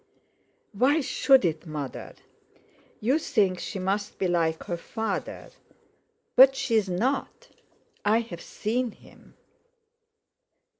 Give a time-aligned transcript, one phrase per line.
[0.71, 2.15] "Why should it, Mother?
[3.01, 5.51] You think she must be like her father,
[6.35, 7.49] but she's not.
[8.03, 9.35] I've seen him."